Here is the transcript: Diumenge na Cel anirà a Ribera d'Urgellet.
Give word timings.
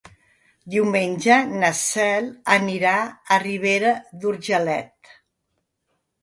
Diumenge 0.75 1.35
na 1.63 1.69
Cel 1.79 2.29
anirà 2.55 2.95
a 3.37 3.39
Ribera 3.45 3.93
d'Urgellet. 4.25 5.13